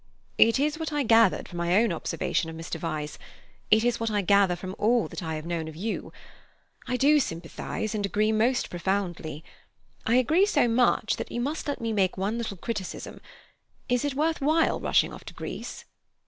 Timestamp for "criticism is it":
12.57-14.15